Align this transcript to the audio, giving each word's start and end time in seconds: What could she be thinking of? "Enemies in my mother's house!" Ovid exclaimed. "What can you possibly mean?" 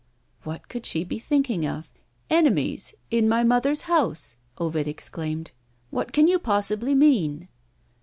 What 0.41 0.67
could 0.67 0.87
she 0.87 1.03
be 1.03 1.19
thinking 1.19 1.63
of? 1.67 1.87
"Enemies 2.31 2.95
in 3.11 3.29
my 3.29 3.43
mother's 3.43 3.83
house!" 3.83 4.35
Ovid 4.57 4.87
exclaimed. 4.87 5.51
"What 5.91 6.11
can 6.11 6.27
you 6.27 6.39
possibly 6.39 6.95
mean?" 6.95 7.47